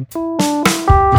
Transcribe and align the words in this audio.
Música 0.00 1.09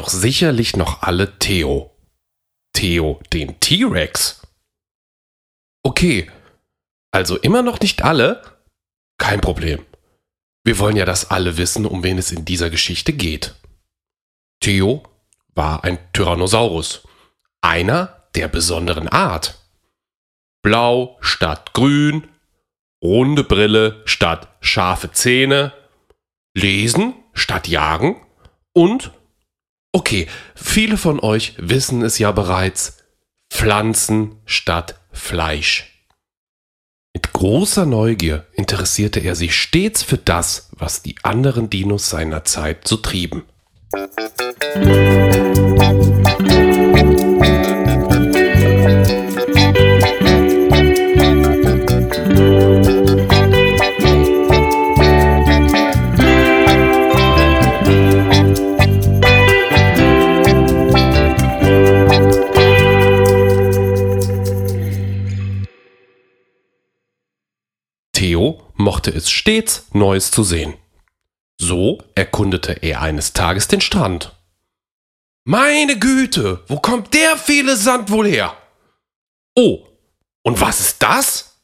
doch 0.00 0.08
sicherlich 0.08 0.76
noch 0.76 1.02
alle 1.02 1.38
Theo. 1.38 1.94
Theo, 2.72 3.20
den 3.34 3.60
T-Rex. 3.60 4.40
Okay, 5.82 6.30
also 7.10 7.36
immer 7.36 7.60
noch 7.60 7.80
nicht 7.80 8.02
alle? 8.02 8.40
Kein 9.18 9.42
Problem. 9.42 9.84
Wir 10.64 10.78
wollen 10.78 10.96
ja, 10.96 11.04
dass 11.04 11.30
alle 11.30 11.58
wissen, 11.58 11.84
um 11.84 12.02
wen 12.02 12.16
es 12.16 12.32
in 12.32 12.46
dieser 12.46 12.70
Geschichte 12.70 13.12
geht. 13.12 13.54
Theo 14.60 15.02
war 15.54 15.84
ein 15.84 15.98
Tyrannosaurus. 16.14 17.06
Einer 17.60 18.24
der 18.34 18.48
besonderen 18.48 19.06
Art. 19.08 19.58
Blau 20.62 21.18
statt 21.20 21.74
grün, 21.74 22.26
runde 23.04 23.44
Brille 23.44 24.00
statt 24.06 24.48
scharfe 24.62 25.12
Zähne, 25.12 25.74
lesen 26.54 27.12
statt 27.34 27.68
jagen 27.68 28.16
und 28.72 29.12
Okay, 29.92 30.28
viele 30.54 30.96
von 30.96 31.20
euch 31.20 31.54
wissen 31.58 32.02
es 32.02 32.18
ja 32.18 32.30
bereits. 32.32 32.98
Pflanzen 33.50 34.36
statt 34.46 34.94
Fleisch. 35.12 36.06
Mit 37.12 37.32
großer 37.32 37.86
Neugier 37.86 38.46
interessierte 38.54 39.18
er 39.18 39.34
sich 39.34 39.56
stets 39.56 40.04
für 40.04 40.18
das, 40.18 40.68
was 40.72 41.02
die 41.02 41.16
anderen 41.24 41.68
Dinos 41.68 42.08
seiner 42.08 42.44
Zeit 42.44 42.86
so 42.86 42.96
trieben. 42.96 43.44
Theo 44.72 45.39
mochte 68.90 69.12
es 69.12 69.30
stets, 69.30 69.86
Neues 69.92 70.32
zu 70.32 70.42
sehen. 70.42 70.74
So 71.60 72.02
erkundete 72.16 72.72
er 72.72 73.02
eines 73.02 73.34
Tages 73.34 73.68
den 73.68 73.80
Strand. 73.80 74.32
Meine 75.44 75.96
Güte, 75.96 76.64
wo 76.66 76.80
kommt 76.80 77.14
der 77.14 77.36
viele 77.36 77.76
Sand 77.76 78.10
wohl 78.10 78.26
her? 78.26 78.56
Oh, 79.54 79.86
und 80.42 80.60
was 80.60 80.80
ist 80.80 81.04
das? 81.04 81.60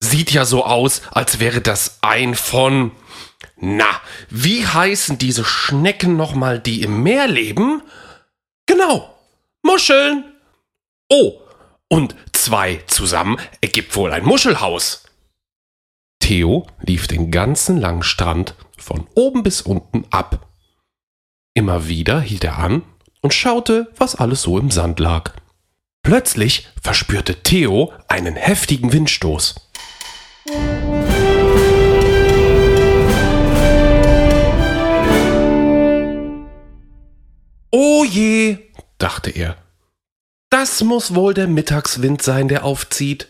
Sieht 0.00 0.30
ja 0.30 0.46
so 0.46 0.64
aus, 0.64 1.02
als 1.10 1.40
wäre 1.40 1.60
das 1.60 1.98
ein 2.00 2.34
von... 2.34 2.92
Na, 3.56 4.00
wie 4.30 4.66
heißen 4.66 5.18
diese 5.18 5.44
Schnecken 5.44 6.16
nochmal, 6.16 6.58
die 6.58 6.80
im 6.80 7.02
Meer 7.02 7.28
leben? 7.28 7.82
Genau, 8.64 9.14
Muscheln. 9.62 10.24
Oh, 11.10 11.38
und 11.88 12.16
zwei 12.32 12.82
zusammen 12.86 13.38
ergibt 13.60 13.94
wohl 13.94 14.10
ein 14.10 14.24
Muschelhaus. 14.24 15.04
Theo 16.22 16.68
lief 16.80 17.08
den 17.08 17.32
ganzen 17.32 17.78
langen 17.78 18.04
Strand 18.04 18.54
von 18.78 19.08
oben 19.16 19.42
bis 19.42 19.60
unten 19.60 20.04
ab. 20.10 20.46
Immer 21.52 21.88
wieder 21.88 22.20
hielt 22.20 22.44
er 22.44 22.58
an 22.58 22.82
und 23.22 23.34
schaute, 23.34 23.90
was 23.98 24.14
alles 24.14 24.42
so 24.42 24.56
im 24.56 24.70
Sand 24.70 25.00
lag. 25.00 25.32
Plötzlich 26.04 26.68
verspürte 26.80 27.42
Theo 27.42 27.92
einen 28.06 28.36
heftigen 28.36 28.92
Windstoß. 28.92 29.56
Oh 37.72 38.04
je, 38.04 38.58
dachte 38.98 39.30
er. 39.30 39.56
Das 40.50 40.84
muss 40.84 41.16
wohl 41.16 41.34
der 41.34 41.48
Mittagswind 41.48 42.22
sein, 42.22 42.46
der 42.46 42.64
aufzieht. 42.64 43.26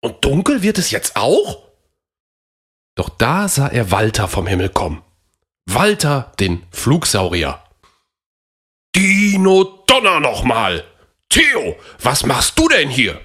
Und 0.00 0.24
dunkel 0.24 0.62
wird 0.62 0.78
es 0.78 0.90
jetzt 0.90 1.14
auch? 1.14 1.71
Doch 2.94 3.08
da 3.08 3.48
sah 3.48 3.68
er 3.68 3.90
Walter 3.90 4.28
vom 4.28 4.46
Himmel 4.46 4.68
kommen. 4.68 5.02
Walter, 5.66 6.32
den 6.40 6.66
Flugsaurier. 6.70 7.62
Dino 8.94 9.84
Donner 9.86 10.20
nochmal! 10.20 10.84
Theo, 11.30 11.76
was 12.02 12.26
machst 12.26 12.58
du 12.58 12.68
denn 12.68 12.90
hier? 12.90 13.18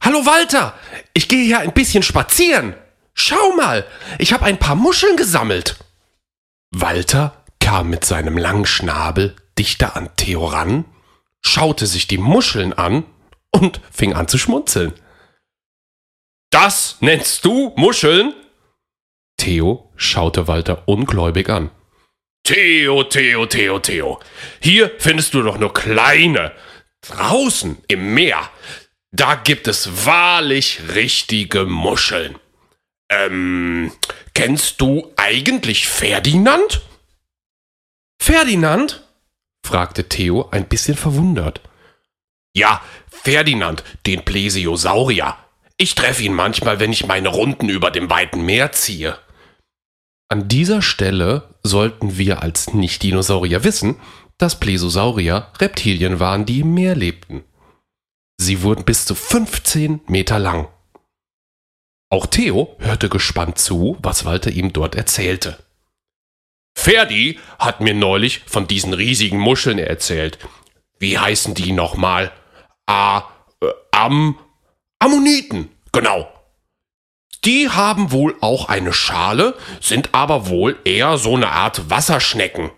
Hallo 0.00 0.26
Walter, 0.26 0.74
ich 1.14 1.28
gehe 1.28 1.44
hier 1.44 1.60
ein 1.60 1.72
bisschen 1.72 2.02
spazieren. 2.02 2.74
Schau 3.14 3.52
mal, 3.52 3.86
ich 4.18 4.32
habe 4.32 4.46
ein 4.46 4.58
paar 4.58 4.74
Muscheln 4.74 5.16
gesammelt. 5.16 5.76
Walter 6.72 7.44
kam 7.60 7.90
mit 7.90 8.04
seinem 8.04 8.36
langen 8.36 8.66
Schnabel 8.66 9.36
dichter 9.58 9.94
an 9.94 10.10
Theo 10.16 10.46
ran, 10.46 10.86
schaute 11.40 11.86
sich 11.86 12.08
die 12.08 12.18
Muscheln 12.18 12.72
an 12.72 13.04
und 13.50 13.80
fing 13.92 14.14
an 14.14 14.26
zu 14.26 14.38
schmunzeln. 14.38 14.92
Das 16.50 16.96
nennst 17.00 17.44
du 17.44 17.72
Muscheln? 17.76 18.34
Theo 19.40 19.90
schaute 19.96 20.48
Walter 20.48 20.86
ungläubig 20.86 21.48
an. 21.48 21.70
Theo, 22.44 23.04
Theo, 23.04 23.46
Theo, 23.46 23.78
Theo. 23.78 24.20
Hier 24.60 24.90
findest 24.98 25.32
du 25.32 25.42
doch 25.42 25.56
nur 25.56 25.72
kleine. 25.72 26.52
Draußen 27.00 27.78
im 27.88 28.12
Meer, 28.12 28.50
da 29.12 29.36
gibt 29.36 29.66
es 29.66 30.04
wahrlich 30.04 30.80
richtige 30.94 31.64
Muscheln. 31.64 32.38
Ähm, 33.10 33.92
kennst 34.34 34.82
du 34.82 35.10
eigentlich 35.16 35.88
Ferdinand? 35.88 36.82
Ferdinand? 38.20 39.02
fragte 39.66 40.06
Theo 40.06 40.50
ein 40.50 40.68
bisschen 40.68 40.98
verwundert. 40.98 41.62
Ja, 42.54 42.84
Ferdinand, 43.10 43.84
den 44.04 44.22
Plesiosaurier. 44.22 45.38
Ich 45.78 45.94
treffe 45.94 46.24
ihn 46.24 46.34
manchmal, 46.34 46.78
wenn 46.78 46.92
ich 46.92 47.06
meine 47.06 47.30
Runden 47.30 47.70
über 47.70 47.90
dem 47.90 48.10
weiten 48.10 48.42
Meer 48.44 48.72
ziehe. 48.72 49.18
An 50.32 50.46
dieser 50.46 50.80
Stelle 50.80 51.54
sollten 51.64 52.16
wir 52.16 52.40
als 52.40 52.72
Nicht-Dinosaurier 52.72 53.64
wissen, 53.64 53.96
dass 54.38 54.60
Plesiosaurier 54.60 55.48
Reptilien 55.58 56.20
waren, 56.20 56.46
die 56.46 56.60
im 56.60 56.72
Meer 56.72 56.94
lebten. 56.94 57.42
Sie 58.36 58.62
wurden 58.62 58.84
bis 58.84 59.06
zu 59.06 59.16
15 59.16 60.02
Meter 60.06 60.38
lang. 60.38 60.68
Auch 62.10 62.26
Theo 62.26 62.76
hörte 62.78 63.08
gespannt 63.08 63.58
zu, 63.58 63.98
was 64.02 64.24
Walter 64.24 64.52
ihm 64.52 64.72
dort 64.72 64.94
erzählte. 64.94 65.58
Ferdi 66.78 67.40
hat 67.58 67.80
mir 67.80 67.94
neulich 67.94 68.44
von 68.46 68.68
diesen 68.68 68.94
riesigen 68.94 69.38
Muscheln 69.38 69.80
erzählt. 69.80 70.38
Wie 71.00 71.18
heißen 71.18 71.54
die 71.54 71.72
nochmal? 71.72 72.30
A, 72.86 73.24
äh, 73.60 73.66
Am, 73.90 74.38
Ammoniten, 75.00 75.70
genau. 75.90 76.32
Die 77.44 77.70
haben 77.70 78.12
wohl 78.12 78.36
auch 78.40 78.68
eine 78.68 78.92
Schale, 78.92 79.56
sind 79.80 80.10
aber 80.12 80.48
wohl 80.48 80.78
eher 80.84 81.16
so 81.16 81.36
eine 81.36 81.50
Art 81.50 81.88
Wasserschnecken. 81.88 82.70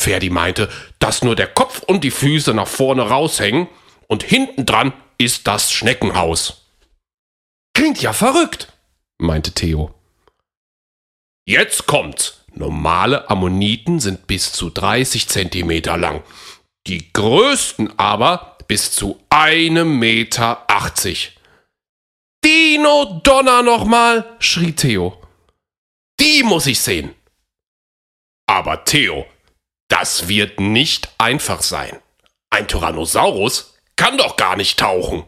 Ferdi 0.00 0.30
meinte, 0.30 0.68
dass 1.00 1.22
nur 1.22 1.34
der 1.34 1.48
Kopf 1.48 1.82
und 1.82 2.04
die 2.04 2.12
Füße 2.12 2.54
nach 2.54 2.68
vorne 2.68 3.02
raushängen 3.02 3.68
und 4.06 4.22
hinten 4.22 4.64
dran 4.64 4.92
ist 5.18 5.48
das 5.48 5.72
Schneckenhaus. 5.72 6.68
Klingt 7.74 8.00
ja 8.00 8.12
verrückt, 8.12 8.72
meinte 9.18 9.52
Theo. 9.52 9.92
Jetzt 11.44 11.86
kommt's. 11.86 12.44
Normale 12.54 13.30
Ammoniten 13.30 14.00
sind 14.00 14.26
bis 14.26 14.52
zu 14.52 14.70
30 14.70 15.28
Zentimeter 15.28 15.96
lang. 15.96 16.22
Die 16.86 17.12
größten 17.12 17.98
aber 17.98 18.58
bis 18.66 18.92
zu 18.92 19.20
einem 19.30 19.98
Meter. 19.98 20.64
achtzig. 20.68 21.37
Dino 22.58 23.20
Donner 23.22 23.62
nochmal, 23.62 24.36
schrie 24.40 24.72
Theo. 24.72 25.16
Die 26.18 26.42
muss 26.42 26.66
ich 26.66 26.80
sehen. 26.80 27.14
Aber 28.48 28.84
Theo, 28.84 29.26
das 29.86 30.26
wird 30.26 30.58
nicht 30.58 31.08
einfach 31.18 31.62
sein. 31.62 32.00
Ein 32.50 32.66
Tyrannosaurus 32.66 33.78
kann 33.94 34.18
doch 34.18 34.36
gar 34.36 34.56
nicht 34.56 34.76
tauchen. 34.76 35.22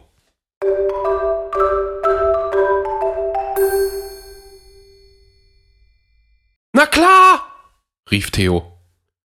Na 6.73 6.85
klar, 6.85 7.47
rief 8.11 8.29
Theo. 8.31 8.77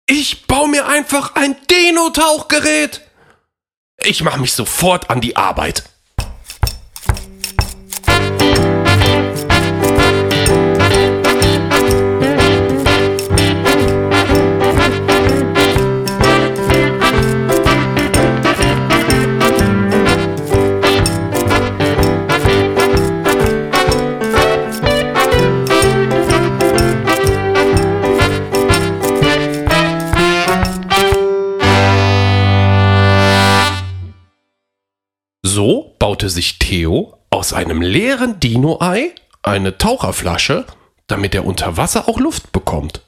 Ich 0.07 0.47
baue 0.47 0.69
mir 0.69 0.87
einfach 0.87 1.35
ein 1.35 1.57
Dino-Tauchgerät. 1.67 3.01
Ich 3.99 4.23
mache 4.23 4.39
mich 4.39 4.53
sofort 4.53 5.11
an 5.11 5.21
die 5.21 5.35
Arbeit. 5.35 5.96
Baute 35.99 36.31
sich 36.31 36.59
Theo 36.59 37.19
aus 37.31 37.53
einem 37.53 37.83
leeren 37.83 38.41
Dino-Ei 38.41 39.15
eine 39.43 39.79
Taucherflasche, 39.79 40.67
damit 41.07 41.35
er 41.35 41.45
unter 41.45 41.77
Wasser 41.77 42.09
auch 42.09 42.19
Luft 42.19 42.53
bekommt. 42.53 43.03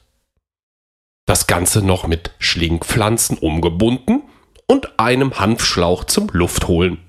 Das 1.25 1.47
Ganze 1.47 1.81
noch 1.81 2.07
mit 2.07 2.31
Schlingpflanzen 2.39 3.37
umgebunden 3.37 4.23
und 4.67 4.99
einem 4.99 5.39
Hanfschlauch 5.39 6.05
zum 6.05 6.29
Luftholen. 6.31 6.99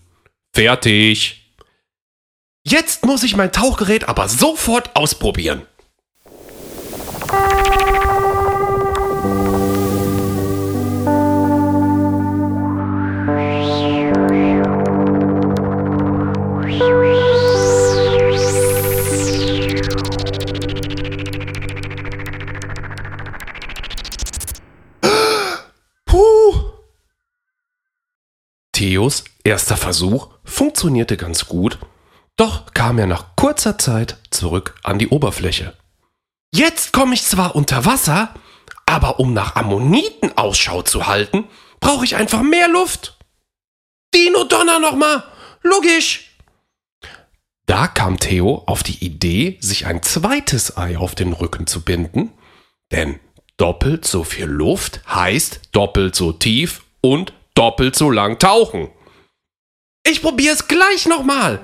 Fertig! 0.53 1.55
Jetzt 2.63 3.07
muss 3.07 3.23
ich 3.23 3.37
mein 3.37 3.53
Tauchgerät 3.53 4.09
aber 4.09 4.29
sofort 4.29 4.95
ausprobieren. 4.95 5.63
Theos 29.01 29.25
erster 29.45 29.79
Versuch 29.79 30.29
funktionierte 30.45 31.17
ganz 31.17 31.47
gut, 31.47 31.79
doch 32.37 32.75
kam 32.75 32.99
er 32.99 33.07
nach 33.07 33.35
kurzer 33.35 33.79
Zeit 33.79 34.19
zurück 34.29 34.75
an 34.83 34.99
die 34.99 35.09
Oberfläche. 35.09 35.75
Jetzt 36.55 36.93
komme 36.93 37.15
ich 37.15 37.25
zwar 37.25 37.57
unter 37.57 37.87
Wasser, 37.87 38.35
aber 38.85 39.19
um 39.19 39.33
nach 39.33 39.57
Ammoniten 39.57 40.37
Ausschau 40.37 40.83
zu 40.83 41.07
halten, 41.07 41.49
brauche 41.81 42.05
ich 42.05 42.17
einfach 42.17 42.43
mehr 42.43 42.69
Luft. 42.69 43.17
Dino 44.15 44.45
Donner 44.45 44.79
nochmal! 44.79 45.25
Logisch! 45.63 46.37
Da 47.65 47.87
kam 47.87 48.19
Theo 48.19 48.65
auf 48.67 48.83
die 48.83 49.03
Idee, 49.03 49.57
sich 49.63 49.87
ein 49.87 50.03
zweites 50.03 50.77
Ei 50.77 50.99
auf 50.99 51.15
den 51.15 51.33
Rücken 51.33 51.67
zu 51.67 51.81
binden, 51.87 52.33
denn 52.93 53.19
doppelt 53.57 54.07
so 54.07 54.25
viel 54.25 54.45
Luft 54.45 55.01
heißt 55.09 55.71
doppelt 55.73 56.15
so 56.15 56.33
tief 56.33 56.85
und 57.01 57.33
doppelt 57.61 57.95
so 57.95 58.11
lang 58.11 58.39
tauchen. 58.39 58.89
Ich 60.03 60.23
probiere 60.23 60.55
es 60.55 60.67
gleich 60.67 61.05
nochmal. 61.07 61.61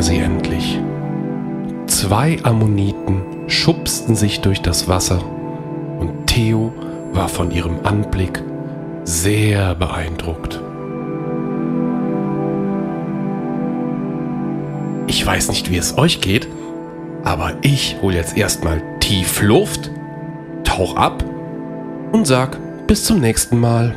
Er 0.00 0.04
sie 0.04 0.18
endlich. 0.18 0.78
Zwei 1.86 2.38
Ammoniten 2.42 3.20
schubsten 3.48 4.16
sich 4.16 4.40
durch 4.40 4.62
das 4.62 4.88
Wasser 4.88 5.22
und 5.98 6.26
Theo 6.26 6.72
war 7.12 7.28
von 7.28 7.50
ihrem 7.50 7.80
Anblick 7.84 8.42
sehr 9.04 9.74
beeindruckt. 9.74 10.58
Ich 15.06 15.26
weiß 15.26 15.50
nicht, 15.50 15.70
wie 15.70 15.76
es 15.76 15.98
euch 15.98 16.22
geht, 16.22 16.48
aber 17.22 17.52
ich 17.60 17.98
hole 18.00 18.16
jetzt 18.16 18.38
erstmal 18.38 18.80
tief 19.00 19.42
Luft, 19.42 19.90
tauch 20.64 20.96
ab 20.96 21.22
und 22.12 22.26
sag 22.26 22.56
bis 22.86 23.04
zum 23.04 23.20
nächsten 23.20 23.60
Mal. 23.60 23.94